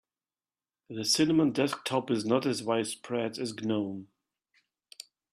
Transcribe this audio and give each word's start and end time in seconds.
The 0.89 1.05
cinnamon 1.05 1.51
desktop 1.51 2.09
is 2.09 2.25
not 2.25 2.47
as 2.47 2.63
widespread 2.63 3.37
as 3.37 3.53
gnome. 3.53 4.07